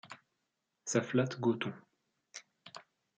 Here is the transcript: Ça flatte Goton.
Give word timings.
Ça 0.83 1.03
flatte 1.03 1.39
Goton. 1.39 1.71